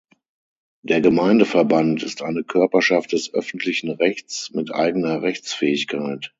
Der 0.81 0.99
Gemeindeverband 0.99 2.01
ist 2.01 2.23
eine 2.23 2.43
Körperschaft 2.43 3.11
des 3.11 3.31
öffentlichen 3.35 3.91
Rechts 3.91 4.49
mit 4.51 4.73
eigener 4.73 5.21
Rechtsfähigkeit. 5.21 6.29